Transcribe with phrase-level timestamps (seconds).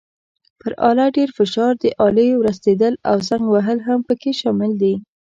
[0.59, 4.93] پر آله ډېر فشار، د آلې ورستېدل او زنګ وهل هم پکې شامل دي.